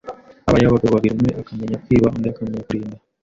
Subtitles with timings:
[0.45, 2.95] Habayeho abagabo babiri, umwe akamenya kwiba undi akamenya kurinda.